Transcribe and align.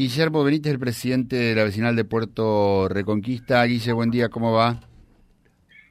Guillermo 0.00 0.42
Benítez, 0.42 0.72
el 0.72 0.78
presidente 0.78 1.36
de 1.36 1.54
la 1.54 1.64
vecinal 1.64 1.94
de 1.94 2.06
Puerto 2.06 2.88
Reconquista. 2.88 3.62
Guille, 3.64 3.92
buen 3.92 4.10
día, 4.10 4.30
¿cómo 4.30 4.50
va? 4.50 4.80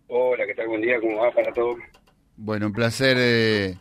Hola, 0.08 0.48
¿qué 0.48 0.56
tal? 0.56 0.68
Buen 0.68 0.82
día, 0.82 1.00
¿cómo 1.00 1.18
va 1.18 1.30
para 1.30 1.54
todos? 1.54 1.78
Bueno, 2.36 2.66
un 2.66 2.74
placer, 2.74 3.18
eh, 3.20 3.78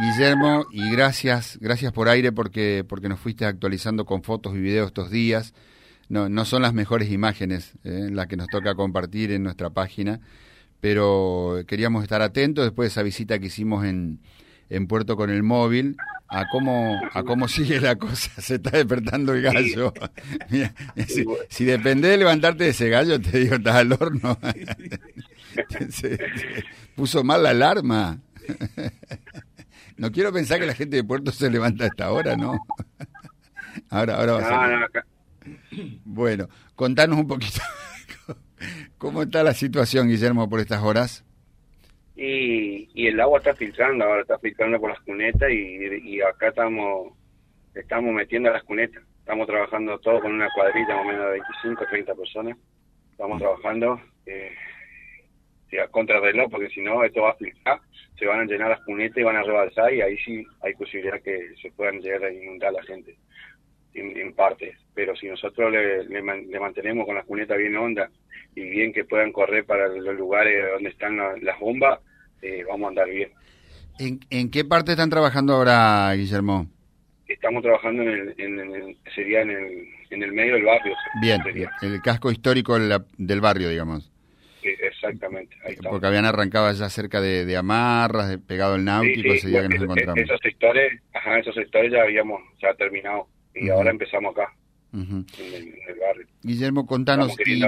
Guillermo, 0.00 0.66
y 0.72 0.90
gracias, 0.90 1.60
gracias 1.60 1.92
por 1.92 2.08
aire 2.08 2.32
porque, 2.32 2.84
porque 2.88 3.08
nos 3.08 3.20
fuiste 3.20 3.44
actualizando 3.44 4.04
con 4.04 4.24
fotos 4.24 4.56
y 4.56 4.58
videos 4.58 4.88
estos 4.88 5.12
días. 5.12 5.54
No, 6.08 6.28
no 6.28 6.44
son 6.44 6.62
las 6.62 6.74
mejores 6.74 7.12
imágenes 7.12 7.74
eh, 7.84 8.08
las 8.10 8.26
que 8.26 8.36
nos 8.36 8.48
toca 8.48 8.74
compartir 8.74 9.30
en 9.30 9.44
nuestra 9.44 9.70
página, 9.70 10.18
pero 10.80 11.62
queríamos 11.68 12.02
estar 12.02 12.20
atentos 12.20 12.64
después 12.64 12.86
de 12.86 12.88
esa 12.88 13.04
visita 13.04 13.38
que 13.38 13.46
hicimos 13.46 13.84
en, 13.84 14.18
en 14.70 14.88
Puerto 14.88 15.16
con 15.16 15.30
el 15.30 15.44
móvil 15.44 15.96
a 16.32 16.48
cómo 16.48 16.98
a 17.12 17.22
cómo 17.24 17.46
sigue 17.46 17.78
la 17.78 17.96
cosa. 17.96 18.30
Se 18.40 18.54
está 18.54 18.70
despertando 18.70 19.34
el 19.34 19.42
gallo. 19.42 19.92
si, 21.48 21.64
depende 21.64 22.08
de 22.08 22.16
levantarte 22.16 22.64
de 22.64 22.70
ese 22.70 22.88
gallo, 22.88 23.20
te 23.20 23.38
digo, 23.38 23.56
estás 23.56 23.76
al 23.76 23.92
horno. 23.92 24.38
se, 25.90 26.18
puso 26.96 27.22
mal 27.22 27.42
la 27.42 27.50
alarma. 27.50 28.18
No 29.98 30.10
quiero 30.10 30.32
pensar 30.32 30.58
que 30.58 30.66
la 30.66 30.74
gente 30.74 30.96
de 30.96 31.04
Puerto 31.04 31.30
se 31.30 31.50
levanta 31.50 31.84
a 31.84 31.88
esta 31.88 32.10
hora, 32.10 32.36
¿no? 32.36 32.58
Ahora, 33.90 34.16
ahora 34.16 34.32
va 34.32 34.38
a 34.38 34.88
ser. 34.88 35.04
Bueno, 36.04 36.48
contanos 36.74 37.18
un 37.18 37.26
poquito 37.26 37.60
cómo 38.96 39.22
está 39.22 39.42
la 39.42 39.52
situación, 39.52 40.08
Guillermo, 40.08 40.48
por 40.48 40.60
estas 40.60 40.82
horas. 40.82 41.24
Y, 42.14 42.90
y 42.94 43.06
el 43.06 43.20
agua 43.20 43.38
está 43.38 43.54
filtrando, 43.54 44.04
ahora 44.04 44.22
está 44.22 44.38
filtrando 44.38 44.78
por 44.78 44.90
las 44.90 45.00
cunetas 45.00 45.50
y, 45.50 46.20
acá 46.20 46.48
estamos 46.48 47.14
estamos 47.74 48.12
metiendo 48.12 48.50
a 48.50 48.54
las 48.54 48.64
cunetas. 48.64 49.02
Estamos 49.18 49.46
trabajando 49.46 49.98
todo 49.98 50.20
con 50.20 50.32
una 50.32 50.48
cuadrilla 50.54 50.96
más 50.96 51.04
o 51.04 51.08
menos 51.08 51.24
de 51.24 51.32
25 51.32 51.86
30 51.88 52.14
personas. 52.14 52.58
Estamos 53.12 53.38
trabajando 53.40 54.00
eh, 54.26 54.52
a 55.78 55.88
contrarreloj, 55.88 56.50
porque 56.50 56.68
si 56.68 56.80
no, 56.80 57.02
esto 57.04 57.22
va 57.22 57.30
a 57.30 57.36
filtrar, 57.36 57.80
se 58.18 58.26
van 58.26 58.40
a 58.40 58.44
llenar 58.44 58.70
las 58.70 58.84
cunetas 58.84 59.18
y 59.18 59.22
van 59.22 59.36
a 59.36 59.42
rebalsar 59.42 59.92
y 59.92 60.02
ahí 60.02 60.16
sí 60.18 60.44
hay 60.60 60.74
posibilidad 60.74 61.22
que 61.22 61.54
se 61.60 61.70
puedan 61.72 62.00
llegar 62.00 62.24
a 62.24 62.32
inundar 62.32 62.72
la 62.72 62.82
gente 62.82 63.16
en, 63.94 64.34
parte. 64.34 64.76
Pero 64.94 65.14
si 65.16 65.28
nosotros 65.28 65.72
le, 65.72 66.04
le, 66.04 66.60
mantenemos 66.60 67.06
con 67.06 67.14
las 67.14 67.24
cunetas 67.24 67.58
bien 67.58 67.76
honda 67.76 68.10
y 68.54 68.62
bien 68.68 68.92
que 68.92 69.04
puedan 69.04 69.32
correr 69.32 69.64
para 69.64 69.88
los 69.88 70.16
lugares 70.16 70.72
donde 70.72 70.90
están 70.90 71.16
las 71.16 71.58
bombas, 71.58 72.00
eh, 72.42 72.64
vamos 72.68 72.86
a 72.86 72.88
andar 72.88 73.08
bien. 73.08 73.30
¿En, 73.98 74.20
¿En, 74.30 74.50
qué 74.50 74.64
parte 74.64 74.92
están 74.92 75.10
trabajando 75.10 75.54
ahora, 75.54 76.12
Guillermo? 76.14 76.66
Estamos 77.28 77.62
trabajando 77.62 78.02
en 78.02 78.08
el, 78.08 78.34
en 78.38 78.96
sería 79.14 79.42
en 79.42 79.50
el, 79.50 79.88
en 80.10 80.22
el 80.22 80.32
medio 80.32 80.54
del 80.54 80.64
barrio. 80.64 80.94
Bien, 81.20 81.40
el 81.80 82.02
casco 82.02 82.30
histórico 82.30 82.78
del, 82.78 83.40
barrio, 83.40 83.68
digamos. 83.68 84.10
Sí, 84.60 84.68
exactamente. 84.80 85.56
Ahí 85.64 85.76
Porque 85.76 86.06
habían 86.06 86.24
arrancado 86.24 86.70
ya 86.72 86.88
cerca 86.88 87.20
de, 87.20 87.56
Amarras, 87.56 88.28
de 88.28 88.38
pegado 88.38 88.76
el 88.76 88.84
náutico, 88.84 89.32
ese 89.32 89.48
día 89.48 89.62
que 89.62 89.68
nos 89.68 89.82
encontramos. 89.82 90.18
Esos 90.18 90.40
sectores, 90.40 91.00
ajá, 91.14 91.38
esos 91.38 91.54
sectores 91.54 91.92
ya 91.92 92.02
habíamos 92.02 92.40
ya 92.60 92.74
terminado 92.74 93.26
y 93.54 93.68
ahora 93.68 93.90
empezamos 93.90 94.32
acá, 94.32 94.52
en, 94.92 95.26
el, 95.38 95.98
barrio. 95.98 96.26
Guillermo, 96.42 96.86
contanos. 96.86 97.34
si, 97.44 97.60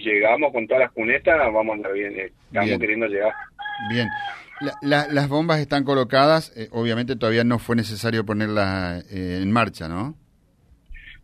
llegamos 0.00 0.52
con 0.52 0.66
todas 0.66 0.82
las 0.82 0.92
cunetas, 0.92 1.38
vamos 1.38 1.70
a 1.70 1.76
andar 1.76 1.92
bien, 1.92 2.18
eh, 2.18 2.32
estamos 2.48 2.78
queriendo 2.78 3.06
llegar. 3.06 3.32
Bien. 3.90 4.08
las 4.82 5.28
bombas 5.28 5.58
están 5.60 5.84
colocadas, 5.84 6.52
eh, 6.56 6.68
obviamente 6.72 7.16
todavía 7.16 7.44
no 7.44 7.58
fue 7.58 7.76
necesario 7.76 8.24
ponerlas 8.24 9.04
eh, 9.12 9.40
en 9.42 9.50
marcha, 9.50 9.88
¿no? 9.88 10.16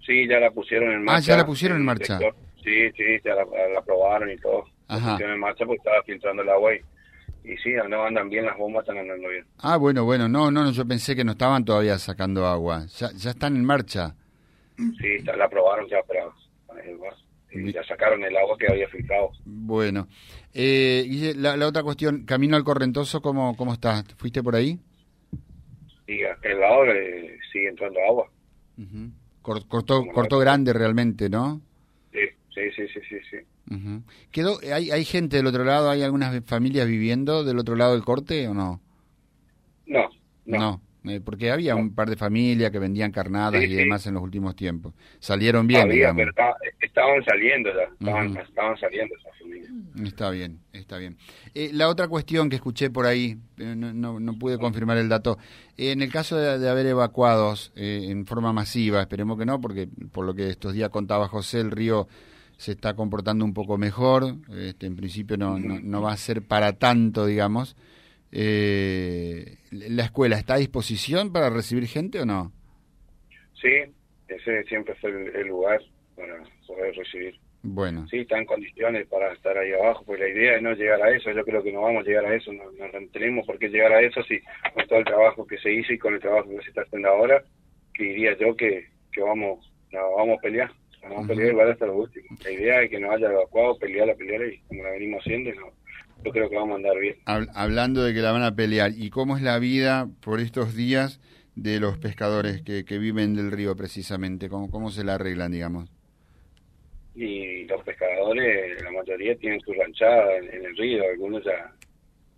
Sí, 0.05 0.27
ya 0.27 0.41
la 0.41 0.51
pusieron 0.51 0.91
en 0.93 1.05
marcha. 1.05 1.19
Ah, 1.19 1.21
ya 1.21 1.37
la 1.37 1.47
pusieron 1.47 1.79
en 1.79 1.85
marcha. 1.85 2.19
Sí, 2.65 2.91
sí, 2.97 3.05
ya 3.25 3.35
la, 3.35 3.45
la 3.75 3.83
probaron 3.83 4.31
y 4.31 4.37
todo. 4.39 4.65
La 4.89 4.97
pusieron 4.97 5.35
en 5.35 5.41
marcha 5.41 5.65
porque 5.67 5.79
estaba 5.79 6.03
filtrando 6.03 6.43
el 6.43 6.49
agua 6.49 6.73
y, 6.75 6.79
y 7.53 7.57
sí, 7.59 7.71
no 7.89 8.05
andan 8.05 8.29
bien 8.31 8.47
las 8.47 8.57
bombas, 8.57 8.83
están 8.83 8.99
andando 8.99 9.29
bien. 9.29 9.45
Ah, 9.59 9.77
bueno, 9.77 10.05
bueno, 10.05 10.29
no, 10.29 10.51
no, 10.51 10.71
yo 10.73 10.87
pensé 10.87 11.15
que 11.15 11.25
no 11.25 11.33
estaban 11.33 11.65
todavía 11.65 11.99
sacando 11.99 12.47
agua. 12.47 12.87
Ya, 12.99 13.11
ya 13.13 13.31
están 13.31 13.55
en 13.57 13.65
marcha. 13.65 14.15
Sí, 14.77 15.19
la 15.37 15.49
probaron 15.49 15.89
ya, 15.89 15.99
pero 16.09 16.33
ya 17.53 17.83
sacaron 17.85 18.23
el 18.25 18.37
agua 18.37 18.57
que 18.59 18.67
había 18.71 18.89
filtrado. 18.89 19.31
Bueno. 19.45 20.09
Eh, 20.55 21.05
y 21.07 21.35
la, 21.35 21.57
la, 21.57 21.67
otra 21.67 21.83
cuestión, 21.83 22.25
camino 22.25 22.57
al 22.57 22.65
Correntoso, 22.65 23.21
¿cómo, 23.21 23.57
cómo 23.57 23.73
está? 23.73 24.03
¿Fuiste 24.17 24.43
por 24.43 24.57
ahí? 24.57 24.79
Sí, 26.07 26.23
a 26.25 26.33
aquel 26.33 26.61
lado 26.61 26.85
eh, 26.87 27.39
sigue 27.53 27.69
entrando 27.69 28.01
agua. 28.09 28.31
cortó, 29.43 30.07
cortó 30.07 30.39
grande 30.39 30.73
realmente, 30.73 31.29
¿no? 31.29 31.61
Sí, 32.13 32.21
sí, 32.55 32.63
sí, 32.77 32.87
sí, 32.89 33.01
sí. 33.09 33.17
sí. 33.31 33.39
¿Quedó, 34.31 34.59
hay, 34.73 34.91
¿Hay 34.91 35.05
gente 35.05 35.37
del 35.37 35.47
otro 35.47 35.65
lado? 35.65 35.91
¿Hay 35.91 36.03
algunas 36.03 36.43
familias 36.45 36.87
viviendo 36.87 37.45
del 37.45 37.59
otro 37.59 37.77
lado 37.77 37.93
del 37.93 38.05
corte 38.05 38.49
o 38.49 38.55
no? 38.55 38.81
No, 39.87 40.09
no. 40.47 40.59
no. 40.59 40.88
Eh, 41.05 41.21
porque 41.25 41.51
había 41.51 41.77
un 41.77 41.95
par 41.95 42.11
de 42.11 42.17
familias 42.17 42.73
que 42.73 42.79
vendían 42.81 43.13
carnadas 43.13 43.63
y 43.63 43.73
demás 43.73 44.07
en 44.07 44.15
los 44.15 44.23
últimos 44.23 44.57
tiempos. 44.57 44.95
Salieron 45.21 45.67
bien, 45.67 45.89
digamos. 45.89 46.25
estaban 46.81 47.25
saliendo 47.25 47.71
ya, 47.73 47.85
estaban, 48.45 48.77
saliendo 48.79 49.15
esas 49.15 49.39
familias. 49.39 49.71
Está 50.05 50.31
bien, 50.31 50.59
está 50.73 50.99
bien. 50.99 51.17
Eh, 51.55 51.71
la 51.73 51.89
otra 51.89 52.09
cuestión 52.09 52.51
que 52.51 52.57
escuché 52.57 52.91
por 52.91 53.07
ahí, 53.07 53.37
eh, 53.59 53.75
no, 53.77 54.19
no, 54.19 54.39
pude 54.39 54.59
confirmar 54.59 54.99
el 54.99 55.09
dato, 55.09 55.39
en 55.77 56.03
el 56.03 56.11
caso 56.11 56.37
de, 56.37 56.69
haber 56.69 56.87
evacuados 56.87 57.73
en 57.77 58.27
forma 58.27 58.53
masiva, 58.53 59.01
esperemos 59.01 59.39
que 59.39 59.47
no, 59.47 59.61
porque 59.61 59.89
por 60.13 60.27
lo 60.27 60.35
que 60.35 60.51
estos 60.51 60.75
días 60.75 60.91
contaba 60.91 61.29
José, 61.29 61.61
el 61.61 61.71
río 61.71 62.09
se 62.57 62.73
está 62.73 62.95
comportando 62.95 63.45
un 63.45 63.55
poco 63.55 63.79
mejor, 63.79 64.35
este, 64.51 64.87
en 64.87 64.97
principio 64.97 65.37
no, 65.37 65.61
no, 65.61 65.79
no 65.81 66.03
va 66.03 66.13
a 66.13 66.17
ser 66.17 66.43
para 66.43 66.73
tanto, 66.73 67.25
digamos. 67.25 67.77
Eh, 68.33 69.57
¿La 69.71 70.05
escuela 70.05 70.37
está 70.37 70.55
a 70.55 70.59
disposición 70.59 71.33
para 71.33 71.51
recibir 71.51 71.87
gente 71.87 72.21
o 72.21 72.27
no? 72.27 72.53
Sí, 73.61 73.93
ese 74.29 74.65
siempre 74.65 74.95
es 74.95 75.05
el, 75.05 75.47
lugar 75.49 75.81
para 76.15 76.43
poder 76.67 76.95
recibir. 76.95 77.35
Bueno. 77.63 78.07
Sí, 78.09 78.19
está 78.19 78.39
en 78.39 78.45
condiciones 78.45 79.07
para 79.09 79.33
estar 79.33 79.57
ahí 79.59 79.73
abajo, 79.73 80.05
pues 80.07 80.21
la 80.21 80.29
idea 80.29 80.57
es 80.57 80.63
no 80.63 80.73
llegar 80.75 81.03
a 81.03 81.11
eso, 81.11 81.33
yo 81.33 81.45
creo 81.45 81.63
que 81.63 81.73
no 81.73 81.83
vamos 81.83 82.05
a 82.05 82.09
llegar 82.09 82.27
a 82.27 82.35
eso, 82.35 82.53
no, 82.53 82.63
tenemos 83.13 83.45
por 83.47 83.59
qué 83.59 83.69
llegar 83.69 83.93
a 83.93 84.01
eso 84.01 84.23
si 84.23 84.41
con 84.75 84.87
todo 84.87 85.01
el 85.01 85.05
trabajo 85.05 85.47
que 85.47 85.59
se 85.59 85.73
hizo 85.73 85.93
y 85.93 85.99
con 85.99 86.15
el 86.15 86.21
trabajo 86.21 86.49
que 86.51 86.63
se 86.63 86.69
está 86.69 86.83
haciendo 86.83 87.09
ahora, 87.09 87.43
que 87.95 88.05
diría 88.05 88.37
yo 88.39 88.55
que, 88.55 88.87
que 89.11 89.21
vamos, 89.23 89.73
vamos 89.93 90.39
a 90.39 90.41
pelear, 90.41 90.71
vamos 91.03 91.25
a 91.25 91.29
pelear 91.29 91.51
igual 91.51 91.73
hasta 91.73 91.87
lo 91.87 91.97
último. 91.97 92.27
La 92.45 92.51
idea 92.53 92.83
es 92.83 92.91
que 92.91 93.01
nos 93.01 93.11
haya 93.13 93.33
evacuado, 93.33 93.79
pelear 93.79 94.07
la 94.07 94.15
pelear 94.15 94.47
y 94.47 94.59
como 94.61 94.85
la 94.85 94.91
venimos 94.91 95.21
haciendo, 95.21 95.53
no, 95.55 95.73
yo 96.25 96.33
creo 96.33 96.49
que 96.49 96.57
vamos 96.57 96.73
a 96.73 96.77
andar 96.77 96.99
bien. 96.99 97.17
Hablando 97.25 98.03
de 98.03 98.15
que 98.15 98.21
la 98.21 98.33
van 98.33 98.43
a 98.43 98.55
pelear, 98.55 98.93
¿y 98.97 99.11
cómo 99.11 99.37
es 99.37 99.43
la 99.43 99.59
vida 99.59 100.09
por 100.21 100.41
estos 100.41 100.75
días 100.75 101.21
de 101.55 101.81
los 101.81 101.99
pescadores 101.99 102.63
que, 102.63 102.85
que 102.85 102.99
viven 102.99 103.35
del 103.35 103.51
río 103.51 103.77
precisamente? 103.77 104.49
¿Cómo, 104.49 104.71
¿Cómo 104.71 104.91
se 104.91 105.05
la 105.05 105.15
arreglan, 105.15 105.53
digamos? 105.53 105.91
Y 107.15 107.65
los 107.65 107.83
pescadores, 107.83 108.83
la 108.83 108.93
mayoría 108.93 109.37
tienen 109.37 109.61
su 109.61 109.73
ranchada 109.73 110.37
en, 110.37 110.65
el 110.65 110.77
río, 110.77 111.03
algunos 111.05 111.45
ya 111.45 111.73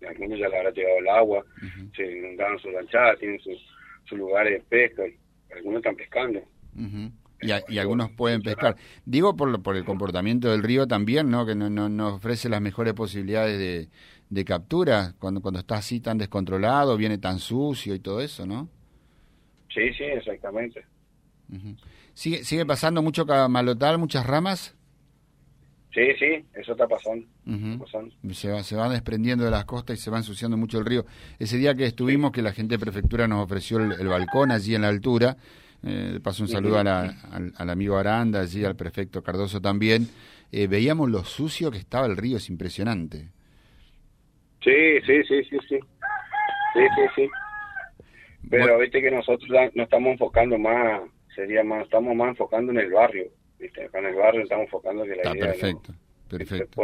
algunos 0.07 0.39
ya 0.39 0.49
le 0.49 0.57
habrá 0.57 0.71
llegado 0.71 0.97
el 0.97 1.07
agua, 1.09 1.45
se 1.95 2.17
inundaron 2.17 2.57
su 2.57 2.71
ranchada, 2.71 3.15
tienen 3.17 3.39
sus 3.39 3.59
su 4.05 4.17
lugares 4.17 4.53
de 4.53 4.59
pesca, 4.67 5.03
algunos 5.55 5.77
están 5.77 5.95
pescando. 5.95 6.41
Y, 7.41 7.77
algunos 7.79 8.11
pueden 8.11 8.41
pescar. 8.41 8.75
Digo 9.05 9.35
por, 9.35 9.61
por 9.61 9.75
el 9.75 9.83
comportamiento 9.83 10.51
del 10.51 10.63
río 10.63 10.87
también, 10.87 11.29
¿no? 11.29 11.45
Que 11.45 11.55
no, 11.55 11.69
no, 11.69 12.15
ofrece 12.15 12.49
las 12.49 12.61
mejores 12.61 12.93
posibilidades 12.93 13.57
de, 13.57 13.89
de, 14.29 14.45
captura 14.45 15.13
cuando, 15.19 15.41
cuando 15.41 15.59
está 15.59 15.75
así 15.75 15.99
tan 15.99 16.17
descontrolado, 16.17 16.97
viene 16.97 17.17
tan 17.17 17.39
sucio 17.39 17.95
y 17.95 17.99
todo 17.99 18.21
eso, 18.21 18.45
¿no? 18.45 18.69
Sí, 19.73 19.93
sí, 19.93 20.03
exactamente. 20.03 20.85
¿Sigue, 22.13 22.43
¿Sigue 22.43 22.65
pasando 22.65 23.01
mucho 23.01 23.25
malotal, 23.25 23.97
muchas 23.97 24.25
ramas? 24.25 24.75
Sí, 25.93 26.01
sí, 26.17 26.45
eso 26.53 26.71
está 26.71 26.87
pasando. 26.87 27.27
Se, 28.33 28.49
va, 28.49 28.63
se 28.63 28.75
van 28.75 28.91
desprendiendo 28.91 29.43
de 29.43 29.51
las 29.51 29.65
costas 29.65 29.99
y 29.99 30.01
se 30.01 30.09
va 30.09 30.17
ensuciando 30.17 30.55
mucho 30.55 30.79
el 30.79 30.85
río. 30.85 31.05
Ese 31.37 31.57
día 31.57 31.75
que 31.75 31.85
estuvimos, 31.85 32.31
que 32.31 32.41
la 32.41 32.53
gente 32.53 32.75
de 32.75 32.79
prefectura 32.79 33.27
nos 33.27 33.43
ofreció 33.43 33.79
el 33.79 34.07
balcón 34.07 34.51
allí 34.51 34.73
en 34.73 34.83
la 34.83 34.87
altura, 34.87 35.35
eh, 35.83 36.19
paso 36.21 36.43
un 36.43 36.49
saludo 36.49 36.77
a 36.77 36.81
al, 36.81 37.69
amigo 37.69 37.97
Aranda, 37.97 38.41
allí 38.41 38.63
al 38.63 38.75
prefecto 38.75 39.23
Cardoso 39.23 39.61
también. 39.61 40.07
Eh, 40.51 40.67
veíamos 40.67 41.09
lo 41.09 41.23
sucio 41.23 41.71
que 41.71 41.77
estaba 41.77 42.05
el 42.05 42.17
río, 42.17 42.37
es 42.37 42.49
impresionante. 42.49 43.29
Sí, 44.63 45.01
sí, 45.05 45.23
sí, 45.27 45.43
sí, 45.45 45.57
sí. 45.67 45.79
Sí, 46.73 46.81
sí, 46.95 47.01
sí. 47.15 47.29
Pero 48.49 48.77
viste 48.79 49.01
que 49.01 49.11
nosotros 49.11 49.49
no 49.73 49.83
estamos 49.83 50.11
enfocando 50.11 50.57
más, 50.57 51.01
sería 51.35 51.63
más, 51.63 51.83
estamos 51.83 52.15
más 52.15 52.29
enfocando 52.29 52.71
en 52.71 52.79
el 52.79 52.91
barrio. 52.91 53.25
¿viste? 53.57 53.85
Acá 53.85 53.99
en 53.99 54.05
el 54.07 54.15
barrio 54.15 54.43
estamos 54.43 54.65
enfocando 54.65 55.03
que 55.03 55.15
la 55.15 55.33
idea 55.33 55.45
perfecto, 55.47 55.93
perfecto. 56.29 56.81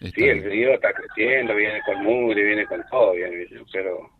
Sí, 0.00 0.24
el 0.24 0.44
río 0.44 0.74
está 0.74 0.92
creciendo, 0.92 1.56
viene 1.56 1.80
con 1.84 2.04
mugre, 2.04 2.44
viene 2.44 2.66
con 2.66 2.84
todo, 2.88 3.14
viene, 3.14 3.46
pero 3.72 4.10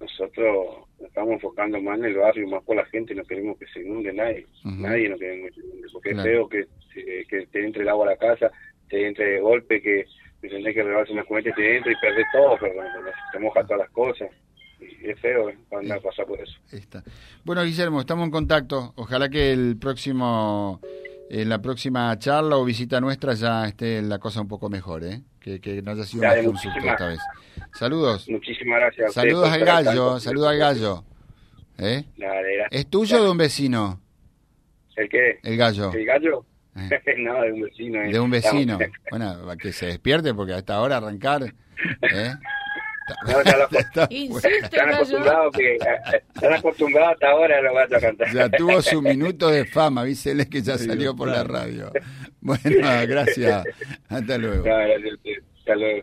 nosotros 0.00 0.88
nos 0.98 1.08
estamos 1.08 1.34
enfocando 1.34 1.80
más 1.80 1.98
en 1.98 2.06
el 2.06 2.16
barrio, 2.16 2.48
más 2.48 2.62
por 2.64 2.76
la 2.76 2.84
gente, 2.86 3.14
no 3.14 3.24
queremos 3.24 3.58
que 3.58 3.66
se 3.66 3.80
inunde 3.80 4.12
nadie, 4.12 4.46
nadie 4.64 5.08
no 5.08 5.18
queremos 5.18 5.50
que 5.50 5.60
se 5.60 5.66
inunde, 5.66 5.88
porque 5.92 6.10
es 6.10 6.22
feo 6.22 6.48
que, 6.48 6.66
que 7.28 7.46
te 7.46 7.64
entre 7.64 7.82
el 7.82 7.88
agua 7.88 8.06
a 8.06 8.10
la 8.10 8.16
casa, 8.16 8.50
te 8.88 9.06
entre 9.06 9.24
de 9.24 9.40
golpe, 9.40 9.80
que 9.80 10.06
tenés 10.40 10.74
que 10.74 10.82
rebarse 10.82 11.12
una 11.12 11.24
cuneta 11.24 11.50
y 11.50 11.54
te 11.54 11.76
entra 11.76 11.92
y 11.92 11.96
perdés 12.00 12.26
todo, 12.32 12.56
pero 12.60 12.74
te 13.32 13.38
moja 13.38 13.62
todas 13.64 13.78
las 13.80 13.90
cosas. 13.90 14.30
Y 14.80 15.08
es 15.08 15.18
feo 15.20 15.48
eh, 15.48 15.56
cuando 15.68 16.00
pasa 16.02 16.24
por 16.24 16.40
eso. 16.40 16.58
Está. 16.70 17.02
Bueno, 17.44 17.64
Guillermo, 17.64 18.00
estamos 18.00 18.26
en 18.26 18.30
contacto. 18.30 18.92
Ojalá 18.96 19.30
que 19.30 19.52
el 19.52 19.78
próximo 19.78 20.80
en 21.30 21.48
la 21.48 21.62
próxima 21.62 22.18
charla 22.18 22.56
o 22.56 22.64
visita 22.64 23.00
nuestra 23.00 23.34
ya 23.34 23.66
esté 23.66 24.02
la 24.02 24.18
cosa 24.18 24.40
un 24.40 24.48
poco 24.48 24.68
mejor, 24.68 25.04
¿eh? 25.04 25.22
Que, 25.40 25.60
que 25.60 25.80
no 25.82 25.92
haya 25.92 26.04
sido 26.04 26.22
una 26.22 26.42
consulta 26.42 26.92
esta 26.92 27.08
vez. 27.08 27.20
Saludos. 27.74 28.28
Muchísimas 28.28 28.80
gracias. 28.80 29.14
Saludos 29.14 29.50
al 29.50 29.64
gallo, 29.64 30.20
saludos 30.20 30.48
al 30.48 30.58
gallo. 30.58 31.04
¿Eh? 31.78 32.04
¿Es 32.70 32.86
tuyo 32.86 33.20
o 33.20 33.24
de 33.24 33.30
un 33.30 33.36
vecino? 33.36 34.00
¿El 34.96 35.08
qué? 35.08 35.40
El 35.42 35.56
gallo. 35.56 35.92
¿El 35.92 36.06
gallo? 36.06 36.46
Eh. 36.76 36.88
no, 37.18 37.42
de 37.42 37.52
un 37.52 37.60
vecino. 37.62 38.00
De 38.00 38.20
un 38.20 38.30
vecino. 38.30 38.78
Bueno, 39.10 39.56
que 39.58 39.72
se 39.72 39.86
despierte 39.86 40.32
porque 40.34 40.52
hasta 40.52 40.76
ahora 40.76 40.98
arrancar. 40.98 41.42
¿eh? 42.02 42.34
No, 43.26 43.38
están 44.08 44.94
acostumbrados 44.94 45.54
que 45.54 45.76
están 45.76 46.54
acostumbrados 46.54 47.12
hasta 47.12 47.30
ahora 47.32 47.60
lo 47.60 47.74
vas 47.74 47.92
a 47.92 48.00
cantar. 48.00 48.32
Ya 48.32 48.48
tuvo 48.48 48.80
su 48.80 49.02
minuto 49.02 49.50
de 49.50 49.66
fama, 49.66 50.00
avísele 50.00 50.48
que 50.48 50.62
ya 50.62 50.78
salió 50.78 51.14
por 51.14 51.28
la 51.28 51.44
radio. 51.44 51.92
Bueno, 52.40 52.62
gracias. 53.06 53.64
Hasta 54.08 54.38
luego. 54.38 54.64
Hasta 54.66 55.74
luego, 55.74 56.02